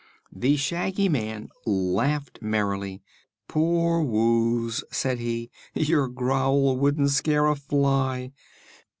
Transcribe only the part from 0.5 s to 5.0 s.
Shaggy Man laughed merrily. "Poor Wooz!"